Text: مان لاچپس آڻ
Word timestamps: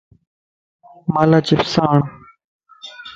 مان 1.13 1.27
لاچپس 1.31 1.73
آڻ 1.87 1.99